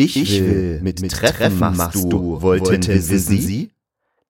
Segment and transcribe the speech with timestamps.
[0.00, 3.72] Ich, ich will, mit, mit Treffen, Treffen machst du, wollten, wollten wissen Sie?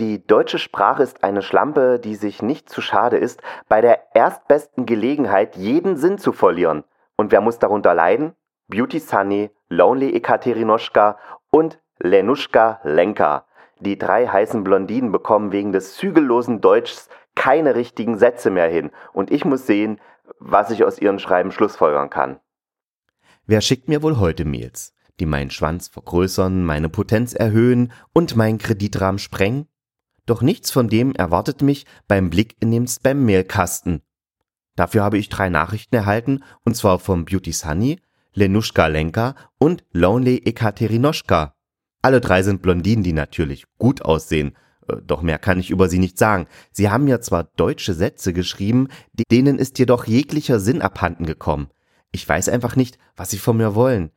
[0.00, 4.86] Die deutsche Sprache ist eine Schlampe, die sich nicht zu schade ist, bei der erstbesten
[4.86, 6.82] Gelegenheit jeden Sinn zu verlieren.
[7.14, 8.32] Und wer muss darunter leiden?
[8.66, 11.16] Beauty Sunny, Lonely Ekaterinoschka
[11.50, 13.46] und Lenuschka Lenka.
[13.78, 18.90] Die drei heißen Blondinen bekommen wegen des zügellosen Deutschs keine richtigen Sätze mehr hin.
[19.12, 20.00] Und ich muss sehen,
[20.40, 22.40] was ich aus ihren Schreiben schlussfolgern kann.
[23.46, 28.58] Wer schickt mir wohl heute Mails, die meinen Schwanz vergrößern, meine Potenz erhöhen und meinen
[28.58, 29.66] Kreditrahmen sprengen?
[30.26, 34.02] Doch nichts von dem erwartet mich beim Blick in den Spam-Mailkasten.
[34.76, 38.00] Dafür habe ich drei Nachrichten erhalten, und zwar vom Beauty Sunny,
[38.34, 41.54] Lenuschka Lenka und Lonely Ekaterinoschka.
[42.00, 44.56] Alle drei sind Blondinen, die natürlich gut aussehen,
[44.88, 46.46] äh, doch mehr kann ich über sie nicht sagen.
[46.72, 48.88] Sie haben ja zwar deutsche Sätze geschrieben,
[49.30, 51.68] denen ist jedoch jeglicher Sinn abhanden gekommen.
[52.10, 54.10] Ich weiß einfach nicht, was sie von mir wollen.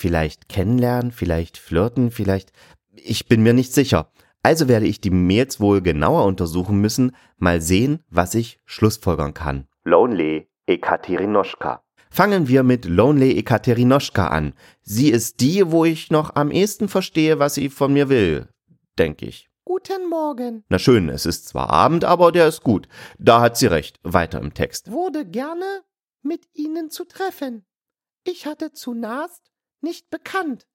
[0.00, 2.52] Vielleicht kennenlernen, vielleicht flirten, vielleicht.
[2.94, 4.12] Ich bin mir nicht sicher.
[4.44, 9.66] Also werde ich die Mails wohl genauer untersuchen müssen, mal sehen, was ich schlussfolgern kann.
[9.82, 11.82] Lonely Ekaterinoschka.
[12.10, 14.54] Fangen wir mit Lonely Ekaterinoschka an.
[14.82, 18.46] Sie ist die, wo ich noch am ehesten verstehe, was sie von mir will,
[19.00, 19.50] denke ich.
[19.64, 20.62] Guten Morgen.
[20.68, 22.86] Na schön, es ist zwar Abend, aber der ist gut.
[23.18, 23.98] Da hat sie recht.
[24.04, 24.92] Weiter im Text.
[24.92, 25.82] Wurde gerne
[26.22, 27.64] mit Ihnen zu treffen.
[28.22, 29.47] Ich hatte zunächst
[29.80, 30.66] nicht bekannt,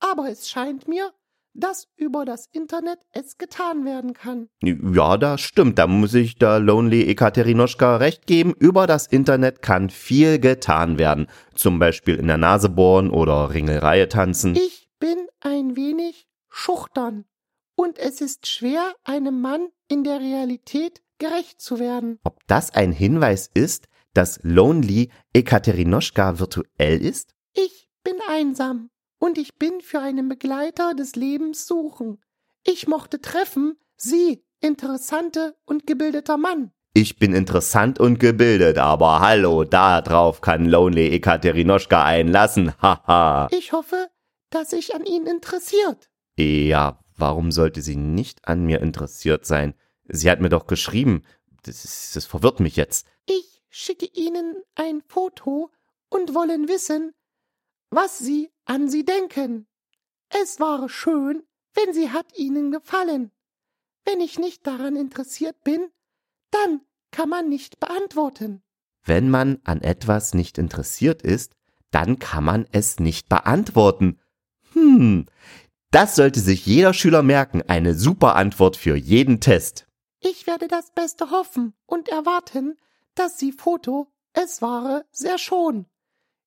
[0.00, 1.12] aber es scheint mir,
[1.54, 4.48] dass über das Internet es getan werden kann.
[4.62, 5.78] Ja, das stimmt.
[5.78, 8.54] Da muss ich der Lonely Ekaterinoschka recht geben.
[8.56, 11.26] Über das Internet kann viel getan werden.
[11.54, 14.54] Zum Beispiel in der Nase bohren oder Ringelreihe tanzen.
[14.54, 17.24] Ich bin ein wenig schüchtern
[17.74, 22.18] und es ist schwer, einem Mann in der Realität gerecht zu werden.
[22.24, 27.34] Ob das ein Hinweis ist, dass Lonely Ekaterinoschka virtuell ist?
[27.54, 32.22] Ich bin einsam und ich bin für einen Begleiter des Lebens suchen.
[32.64, 36.72] Ich mochte treffen, Sie, interessante und gebildeter Mann.
[36.94, 43.48] Ich bin interessant und gebildet, aber hallo, da drauf kann Lonely Ekaterinoschka einlassen, haha.
[43.52, 44.08] ich hoffe,
[44.50, 46.10] dass sich an ihn interessiert.
[46.36, 49.74] Ja, Warum sollte sie nicht an mir interessiert sein?
[50.08, 51.22] Sie hat mir doch geschrieben.
[51.64, 53.06] Das, ist, das verwirrt mich jetzt.
[53.26, 55.70] Ich schicke Ihnen ein Foto
[56.08, 57.12] und wollen wissen,
[57.90, 59.66] was Sie an sie denken.
[60.28, 61.42] Es war schön,
[61.74, 63.32] wenn sie hat Ihnen gefallen.
[64.04, 65.88] Wenn ich nicht daran interessiert bin,
[66.50, 66.80] dann
[67.10, 68.62] kann man nicht beantworten.
[69.04, 71.52] Wenn man an etwas nicht interessiert ist,
[71.90, 74.20] dann kann man es nicht beantworten.
[74.72, 75.26] Hm,
[75.90, 77.62] das sollte sich jeder Schüler merken.
[77.62, 79.88] Eine super Antwort für jeden Test.
[80.20, 82.76] Ich werde das Beste hoffen und erwarten,
[83.16, 85.86] dass Sie Foto, es war sehr schon.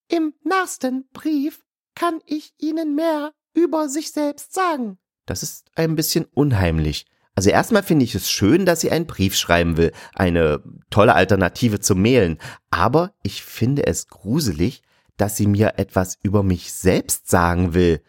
[0.09, 1.63] Im nächsten Brief
[1.95, 4.97] kann ich Ihnen mehr über sich selbst sagen.
[5.25, 7.05] Das ist ein bisschen unheimlich.
[7.35, 11.79] Also erstmal finde ich es schön, dass sie einen Brief schreiben will, eine tolle Alternative
[11.79, 12.37] zum Mailen.
[12.69, 14.83] Aber ich finde es gruselig,
[15.17, 18.03] dass sie mir etwas über mich selbst sagen will.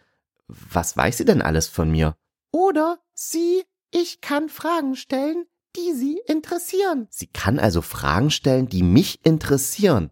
[0.47, 2.15] Was weiß sie denn alles von mir?
[2.51, 5.45] Oder sie, ich kann Fragen stellen,
[5.75, 7.07] die sie interessieren.
[7.09, 10.11] Sie kann also Fragen stellen, die mich interessieren.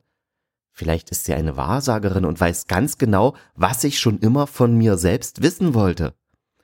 [0.73, 4.97] Vielleicht ist sie eine Wahrsagerin und weiß ganz genau, was ich schon immer von mir
[4.97, 6.15] selbst wissen wollte.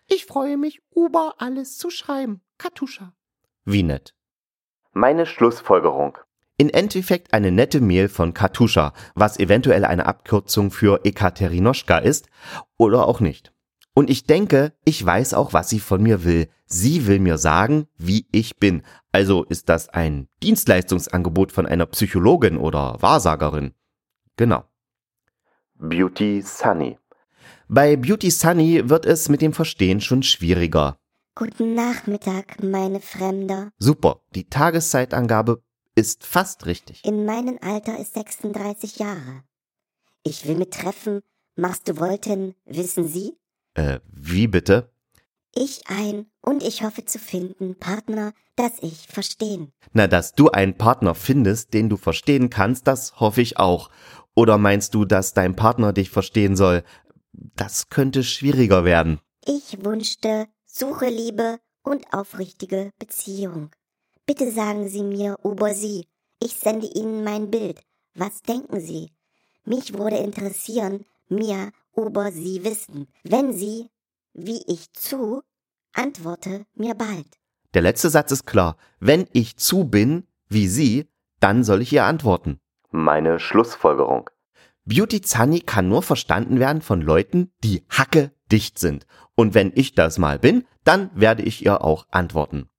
[0.08, 2.42] Ich freue mich, über alles zu schreiben.
[2.58, 3.14] Katuscha.
[3.66, 4.16] Wie nett.
[4.92, 6.18] Meine Schlussfolgerung.
[6.58, 12.28] In Endeffekt eine nette Mail von Katuscha, was eventuell eine Abkürzung für Ekaterinoschka ist
[12.78, 13.54] oder auch nicht.
[13.94, 16.50] Und ich denke, ich weiß auch, was sie von mir will.
[16.66, 18.82] Sie will mir sagen, wie ich bin.
[19.12, 23.74] Also ist das ein Dienstleistungsangebot von einer Psychologin oder Wahrsagerin.
[24.40, 24.64] Genau.
[25.80, 26.98] Beauty Sunny.
[27.68, 30.98] Bei Beauty Sunny wird es mit dem Verstehen schon schwieriger.
[31.36, 33.74] Guten Nachmittag, meine Fremder.
[33.80, 35.62] Super, die Tageszeitangabe
[35.94, 37.04] ist fast richtig.
[37.04, 39.44] In meinem Alter ist 36 Jahre.
[40.24, 41.20] Ich will mit treffen.
[41.58, 43.34] Machst du wollten, wissen Sie?
[43.74, 44.90] Äh, wie bitte?
[45.56, 49.72] Ich ein und ich hoffe zu finden Partner, das ich verstehen.
[49.94, 53.90] Na, dass du einen Partner findest, den du verstehen kannst, das hoffe ich auch.
[54.40, 56.84] Oder meinst du, dass dein Partner dich verstehen soll?
[57.34, 59.20] Das könnte schwieriger werden.
[59.46, 63.70] Ich wünschte, suche Liebe und aufrichtige Beziehung.
[64.26, 66.08] Bitte sagen Sie mir über Sie.
[66.42, 67.82] Ich sende Ihnen mein Bild.
[68.16, 69.12] Was denken Sie?
[69.66, 73.10] Mich würde interessieren, mir über Sie wissen.
[73.24, 73.90] Wenn Sie,
[74.34, 75.42] wie ich zu,
[75.92, 77.28] antworte mir bald.
[77.74, 78.78] Der letzte Satz ist klar.
[79.02, 81.10] Wenn ich zu bin, wie Sie,
[81.42, 82.62] dann soll ich ihr antworten.
[82.92, 84.30] Meine Schlussfolgerung.
[84.86, 89.06] Beauty Zani kann nur verstanden werden von Leuten, die Hacke dicht sind.
[89.36, 92.70] Und wenn ich das mal bin, dann werde ich ihr auch antworten.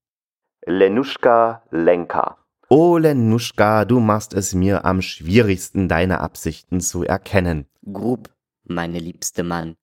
[0.66, 2.36] Lenuschka Lenka.
[2.68, 7.66] Oh, Lenuschka, du machst es mir am schwierigsten, deine Absichten zu erkennen.
[7.92, 8.30] Grub,
[8.64, 9.76] meine liebste Mann.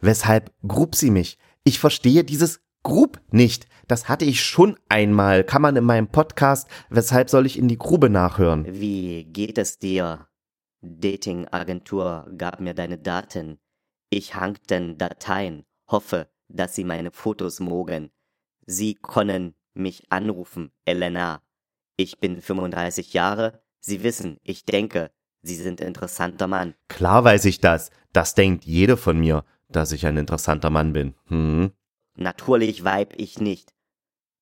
[0.00, 1.38] Weshalb grub sie mich?
[1.64, 3.66] Ich verstehe dieses Grub nicht.
[3.88, 5.42] Das hatte ich schon einmal.
[5.42, 6.68] Kann man in meinem Podcast.
[6.88, 8.64] Weshalb soll ich in die Grube nachhören?
[8.64, 10.28] Wie geht es dir?
[10.82, 13.58] Dating-Agentur gab mir deine Daten.
[14.08, 18.12] Ich hangten Dateien, hoffe, dass sie meine Fotos mogen.
[18.66, 21.42] Sie können mich anrufen, Elena.
[21.96, 23.64] Ich bin 35 Jahre.
[23.80, 25.10] Sie wissen, ich denke,
[25.42, 26.74] Sie sind interessanter Mann.
[26.86, 27.90] Klar weiß ich das.
[28.12, 31.16] Das denkt jede von mir, dass ich ein interessanter Mann bin.
[31.26, 31.72] Hm.
[32.16, 33.74] Natürlich weib ich nicht.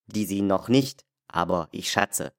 [0.07, 2.33] Die Sie noch nicht, aber ich schätze.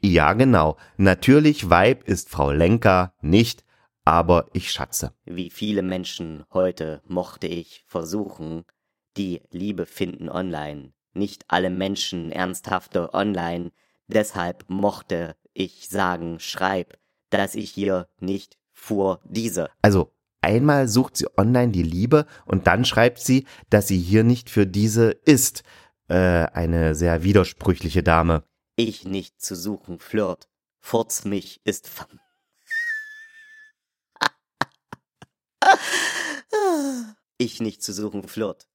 [0.00, 0.76] Ja, genau.
[0.96, 3.64] Natürlich Weib ist Frau Lenker nicht,
[4.04, 5.12] aber ich schätze.
[5.24, 8.64] Wie viele Menschen heute mochte ich versuchen,
[9.16, 10.92] die Liebe finden online.
[11.12, 13.72] Nicht alle Menschen ernsthafte online.
[14.06, 16.98] Deshalb mochte ich sagen, schreib,
[17.30, 19.70] dass ich hier nicht vor diese.
[19.82, 20.12] Also
[20.46, 24.66] einmal sucht sie online die Liebe und dann schreibt sie, dass sie hier nicht für
[24.66, 25.64] diese ist.
[26.08, 28.44] Äh, eine sehr widersprüchliche Dame.
[28.76, 30.48] Ich nicht zu suchen, Flirt.
[30.78, 32.20] Furz mich ist Fam
[37.38, 38.68] Ich nicht zu suchen, Flirt.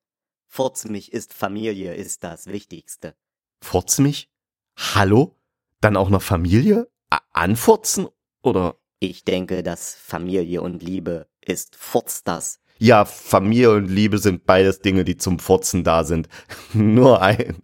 [0.47, 3.15] Furz mich ist Familie, ist das Wichtigste.
[3.63, 4.29] Furz mich?
[4.75, 5.37] Hallo?
[5.79, 6.91] Dann auch noch Familie?
[7.09, 8.09] A anfurzen?
[8.43, 8.75] Oder?
[8.99, 12.59] Ich denke, dass Familie und Liebe ist Furz das.
[12.77, 16.27] Ja, Familie und Liebe sind beides Dinge, die zum Furzen da sind.
[16.73, 17.61] nur ein,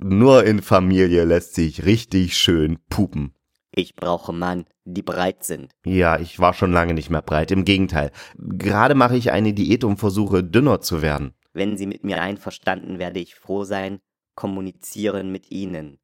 [0.00, 3.34] nur in Familie lässt sich richtig schön pupen.
[3.70, 5.72] Ich brauche Mann, die breit sind.
[5.84, 7.52] Ja, ich war schon lange nicht mehr breit.
[7.52, 8.10] Im Gegenteil.
[8.36, 11.34] Gerade mache ich eine Diät und versuche dünner zu werden.
[11.52, 14.00] Wenn Sie mit mir einverstanden, werde ich froh sein,
[14.34, 15.98] kommunizieren mit Ihnen.